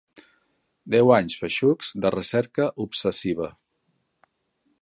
Deu 0.95 1.13
anys 1.17 1.35
feixucs 1.43 1.91
de 2.07 2.13
recerca 2.17 2.67
obsessiva. 2.87 3.55